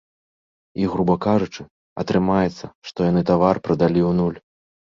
І, 0.83 0.87
груба 0.93 1.15
кажучы, 1.25 1.61
атрымаецца, 2.05 2.65
што 2.91 2.99
яны 3.11 3.21
тавар 3.31 3.55
прадалі 3.69 4.01
ў 4.09 4.21
нуль. 4.23 4.39